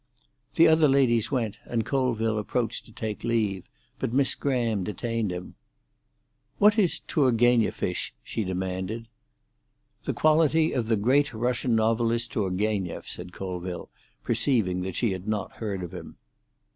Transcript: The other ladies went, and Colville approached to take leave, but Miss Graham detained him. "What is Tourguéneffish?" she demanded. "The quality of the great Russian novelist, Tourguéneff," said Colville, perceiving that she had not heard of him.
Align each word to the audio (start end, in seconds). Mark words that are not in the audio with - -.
The 0.55 0.67
other 0.67 0.87
ladies 0.87 1.29
went, 1.29 1.59
and 1.63 1.85
Colville 1.85 2.39
approached 2.39 2.87
to 2.87 2.91
take 2.91 3.23
leave, 3.23 3.69
but 3.99 4.11
Miss 4.11 4.33
Graham 4.33 4.83
detained 4.83 5.31
him. 5.31 5.53
"What 6.57 6.79
is 6.79 7.01
Tourguéneffish?" 7.07 8.09
she 8.23 8.43
demanded. 8.43 9.09
"The 10.05 10.13
quality 10.15 10.71
of 10.73 10.87
the 10.87 10.97
great 10.97 11.35
Russian 11.35 11.75
novelist, 11.75 12.31
Tourguéneff," 12.33 13.07
said 13.07 13.31
Colville, 13.31 13.91
perceiving 14.23 14.81
that 14.81 14.95
she 14.95 15.11
had 15.11 15.27
not 15.27 15.57
heard 15.57 15.83
of 15.83 15.93
him. 15.93 16.15